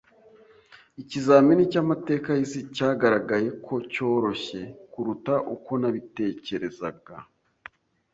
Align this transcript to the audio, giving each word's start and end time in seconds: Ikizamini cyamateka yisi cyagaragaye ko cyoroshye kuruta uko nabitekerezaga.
Ikizamini 1.01 1.63
cyamateka 1.71 2.29
yisi 2.39 2.59
cyagaragaye 2.75 3.49
ko 3.65 3.73
cyoroshye 3.91 4.61
kuruta 4.91 5.33
uko 5.55 5.71
nabitekerezaga. 5.81 7.15